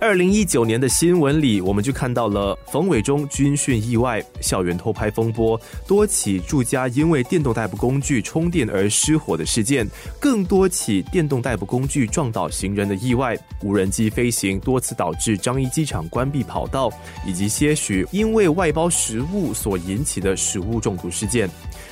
[0.00, 9.84] 二零一九年的新闻里，我们就看到了冯伟忠军训意外、校园偷拍风波、多起住家因为电动代步工具充电而失火的事件，
[10.20, 16.88] 更多起电动代步工具撞倒行人的意外，无人机飞行多次导致樟宜机场关闭跑道，
[17.26, 21.50] 以及些许因为外包食物所引起的食物中毒事件。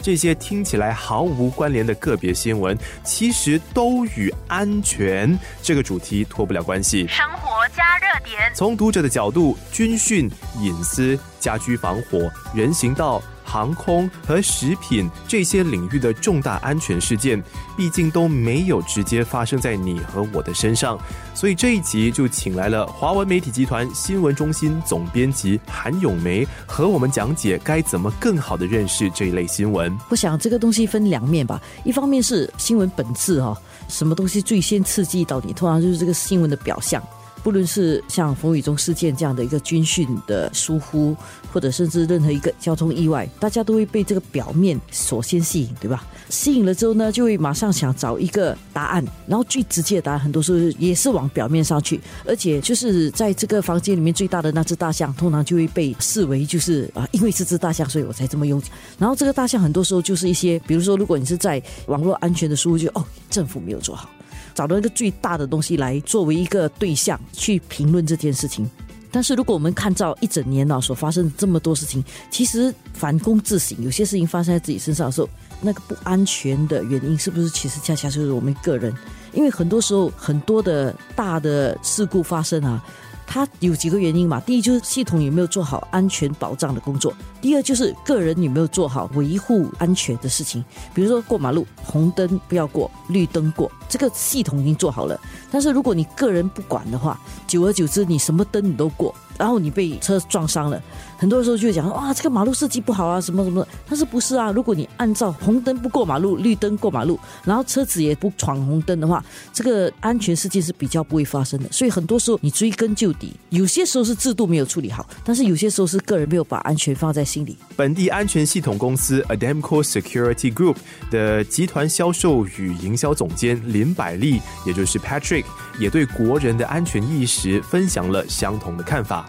[0.00, 7.08] 这些听起来毫无关联的个别新闻，其实都与安全这个主题脱不了关系。
[7.08, 13.22] 生活加热点，从读者的角度，军训、隐私、家居防火、人行道。
[13.50, 17.42] 航空和食品这些领域的重大安全事件，
[17.78, 20.98] 毕竟都没有直接发生在你和我的身上，
[21.34, 29.96] 所以这一集就请来了华文媒体集团新闻中心总编辑韩咏梅，和我们讲解该怎么更好的认识这一类新闻。
[30.10, 37.02] 我想这个东西分两面吧，一方面是新闻本质哈，什么东西最先刺激到你，通常就是这个新闻的表象。
[37.42, 41.16] 不论是像冯宇中事件这样的一个军训的疏忽，
[41.52, 46.06] 或者甚至任何一个交通意外，大家都会被这个表面所先吸引，对吧？
[46.28, 58.60] 吸引了之后呢，就会马上想找一个答案，然后最直接的答案，很多时候也是往表面上去，而且就是在这个房间里面最大的那只大象，通常就会被视为就是啊，因为是只大象，所以我才这么用。
[58.98, 64.10] 然后这个大象很多时候就是一些，比如说，如果你是在网络安全的疏忽，就哦，政府没有做好。
[64.58, 68.68] 找到一个最大的东西来作为一个对象去评论这件事情，
[69.08, 75.28] 但是如果我们看到一整年呢所发生这么多事情，其实反躬自省，有些事情发生在自己身上的时候，
[75.60, 78.92] 那个不安全的原因是不是其实恰恰就是我们个人？
[79.32, 82.84] 因为很多时候很多的大的事故发生啊。
[83.30, 84.40] 它有几个原因嘛？
[84.40, 87.12] 第一就是系统有没有做好安全保障的工作；
[87.42, 90.64] 第二就是个人有没有做好维护安全的事情。
[90.94, 95.20] 比如说过马路，红灯不要过，绿灯过，这个系统已经做好了。
[95.50, 99.14] 但是如果你个人不管的话，久而久之，你什么灯你都过。
[99.38, 100.82] 然后你被车撞伤了，
[101.16, 103.66] 很多时候就会讲哇，这个马路设计不好啊，什么什么。
[103.88, 104.50] 但是不是啊？
[104.50, 111.70] 如果你按照红灯不过马路，绿灯过马路，然后车子也不闯红灯的话，这个安全事件是比较不会发生的。
[111.70, 117.56] 所以很多时候你追根究底，有些时候是制度没有处理好，但是有些时候是个人没有把安全放在心里。
[117.76, 120.76] 本地安全系统公司 Adamco Security Group
[121.10, 125.44] 的集团销售与营销总监林百利，也就是 Patrick，
[125.78, 129.27] 也对国人的安全意识分享了相同的看法。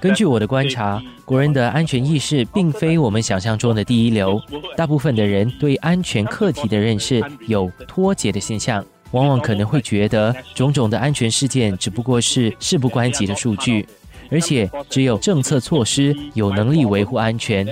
[0.00, 4.40] 根据我的观察，国人的安全意识并非我们想象中的第一流。
[4.76, 13.86] 大部分的人对安全课题的认识有脱节的现象，往往可能会觉得种种的安全事件只不过是事不关己的数据，
[14.30, 17.66] 而且只有政策措施有能力维护安全。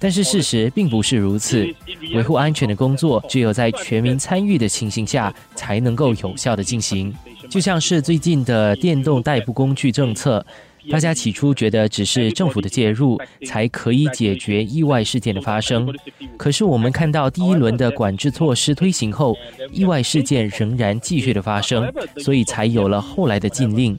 [0.00, 1.66] 但是事实并不是如此，
[2.14, 7.12] 维护安全的工作只有在全民参与的情形下才能够有效的进行。
[7.48, 10.44] 就像是最近的电动代步工具政策。
[10.90, 15.92] 大家起初觉得只是政府的介入才可以解决意外事件的发生，
[16.38, 19.36] 可是我们看到第一轮的管制措施推行后，
[19.70, 23.98] 意外事件仍然继续的发生，所以才有了后来的禁令。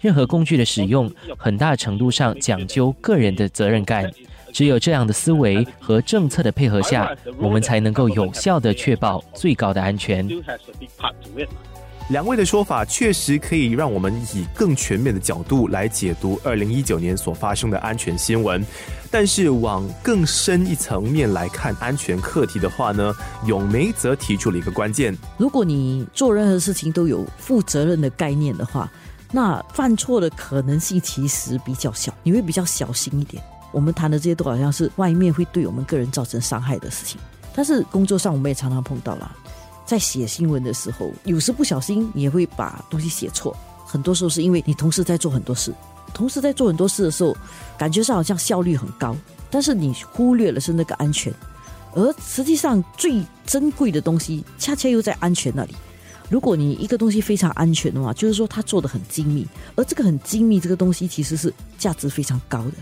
[0.00, 4.10] 任何工具的使用，很大程度上讲究个人的责任感，
[4.52, 10.26] 只有这样的思维和政策的配合下，我们才能够有效的确保最高的安全。
[12.12, 18.62] 两位的说法确实可以让我们以更全面的角度来解读二零一九年所发生的安全新闻，
[19.10, 23.14] 但是往更深一层面来看安全课题的话呢，
[23.46, 28.92] 永梅则提出了一个关键：如果你做任何事情都有负责任的概念的话，
[29.30, 33.42] 那犯错的可能性其实比较小，你会比较小心一点。
[33.72, 37.18] 我们谈的这些都好像是外面会对我们个人造成伤害的事情，
[37.54, 39.34] 但是工作上我们也常常碰到了。
[39.92, 43.54] 在写新闻的时候，有时不小心也会把东西写错。
[43.86, 45.70] 很多时候是因为你同时在做很多事，
[46.14, 47.36] 同时在做很多事的时候，
[47.76, 49.14] 感觉上好像效率很高，
[49.50, 51.30] 但是你忽略了是那个安全。
[51.94, 55.74] 而实际上最珍贵的东西，恰恰又在安全那里。
[56.30, 62.72] 如果你一个东西非常安全的话，就是说它做的很精密，而这个很精密这个东西其实是价值非常高的，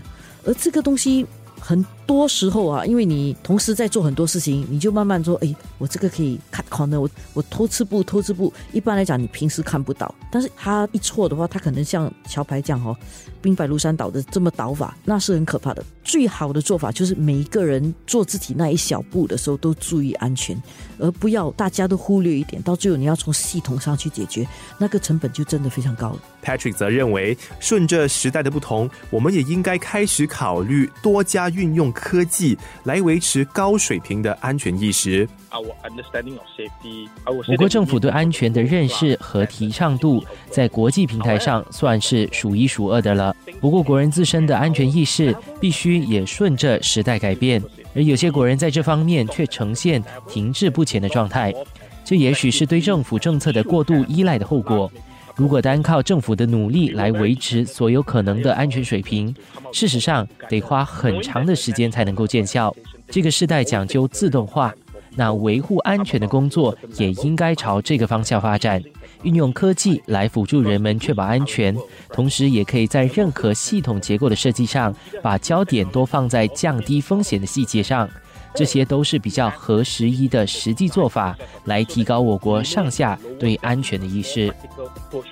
[0.45, 1.27] 而这个东西。
[1.63, 12.97] 很多时候啊，因为你同时在做很多事情，你就慢慢说，哎，我这个可以看好呢，我我偷吃步偷吃步，一般来讲你平时看不到，但是他一错的话，他可能像桥牌这样哦，
[13.41, 15.85] 兵败如山倒的这么倒法，那是很可怕的。
[16.11, 20.61] 最好的做法就是每一个人做自己那一小步的时候都注意安全，
[20.99, 24.45] 而不要大家都忽略一点，到最后你要从系统上去解决，
[24.77, 26.19] 那个成本就真的非常高了。
[26.43, 35.25] Patrick 则认为，顺着时代的不同，我们也应该开始考虑多加运用科技来维持高水平的安全意识。
[35.59, 43.35] 我国政府对安全的认识和提倡度，在国际平台上算是数一数二的了。
[43.59, 47.61] 不过，国人自身的安全意识必须也顺着时代改变，
[47.93, 51.53] 而有些国人在这方面却呈现停滞不前的状态，
[52.05, 54.91] 这也许是对政府政策的过度依赖的后果。
[55.35, 59.33] 如果单靠政府的努力来维持所有可能的安全水平，
[59.71, 62.75] 事实上得花很长的时间才能够见效。
[63.09, 64.73] 这个时代讲究自动化。
[65.15, 68.81] 那维护安全的工作也应该朝这个方向发展，
[69.23, 71.75] 运用科技来辅助人们确保安全，
[72.09, 78.09] 同时也可以在任何系统结构的设计上，把焦点都放在降低风险的细节上。
[78.53, 84.53] 这些都是比较合时宜的实际做法，来提高我国上下对安全的意识。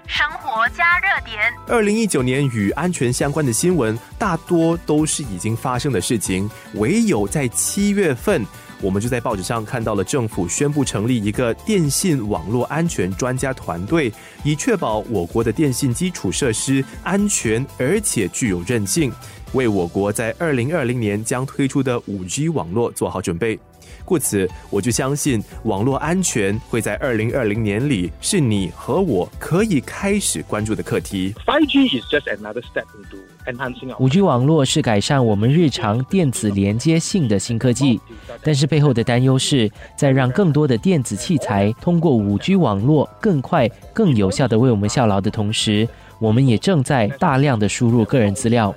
[0.07, 1.37] 生活加热点。
[1.67, 8.45] 二零一九年与安全相关的新闻，大多都是已经发生的事情，唯有在七月份。
[8.81, 14.11] 我们就在报纸上看到了政府宣布成立一个电信网络安全专家团队，
[14.43, 19.11] 以确保我国的电信基础设施安全而且具有韧性，
[19.53, 23.59] 为我国在二零二零年将推出的五 G 网络做好准备。
[24.05, 31.33] 故此，我就相信网络安全会在二零二零年里是你和我可以开始关注的课题。
[31.45, 33.95] 5G is just another step into enhancing.
[33.99, 37.99] 五 G 网络是改善我们日常电子连接性的新科技，
[38.43, 45.87] 但是背后的担忧是在让更多的电子器材通过五 G 网络更快、更有效地为我们效劳的同时，
[46.19, 48.73] 我们也正在大量的输入个人资料。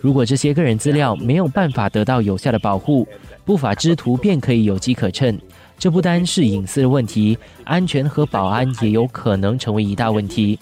[0.00, 3.08] 如果这些个人资料没有办法得到有效的保护，
[3.46, 5.40] 不法之徒便可以有机可乘，
[5.78, 10.58] 这不单是隐私的问题，安全和保安也有可能成为一大问题。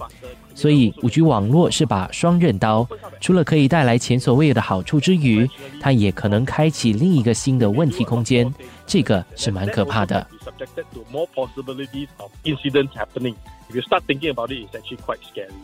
[0.54, 2.86] 所以，五 G 网络是把双刃刀，
[3.22, 5.48] 除了可以带来前所未有的好处之余，
[5.80, 8.54] 它也可能开启另一个新的问题空间，
[8.86, 10.24] 这个是蛮可怕的。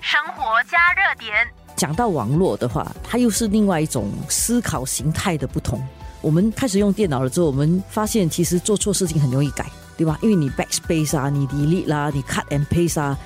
[0.01, 1.47] 生活加热点，
[1.77, 5.81] 讲到网络的话，它又是另外一种思考形态的不同。
[6.21, 10.19] 我们开始用电脑了之后，我们发现其实做错事情很容易改，对吧？
[10.23, 13.19] 因为你 backspace 啊，你 delete 啦，你 cut and paste 啊，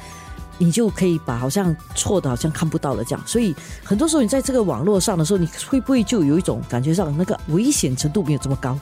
[0.59, 3.27] 你就可以把好像错的好像看不到了这样。
[3.27, 8.79] 所以很多时候你在这个网络上的时候，你会不会就有一种感觉上那个危险程度没有这么高？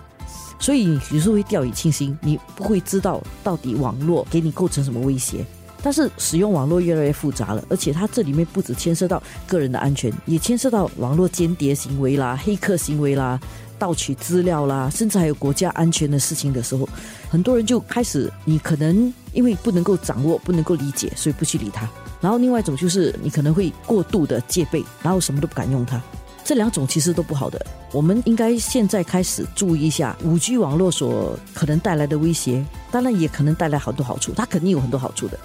[0.58, 5.44] 所以有时候会掉以轻心，你不会知道到底网络给你构成什么威胁。
[5.84, 13.40] 但是使用网络越来越复杂了，而且它这里面不止牵涉到个人的安全，也牵涉到网络间谍行为啦、黑客行为啦。
[13.82, 16.88] 盗取资料啦，甚至还有国家安全的事情的时候，
[17.28, 21.88] 很多人就开始，你可能因为不能够掌握、不能够理解，所以不去理它。
[22.20, 26.00] 然后另外一种就是你可能会过度的戒备，然后什么都不敢用它。
[26.44, 27.60] 这两种其实都不好的。
[27.92, 35.36] 我们应该现在开始注意一下五 G 网络所可能带来的威胁，当然也可能带来很多好处，它肯定有很多好处的。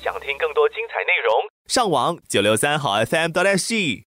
[0.00, 1.34] 想听更多精彩内容，
[1.66, 4.04] 上网九六三好 FM 到 SG。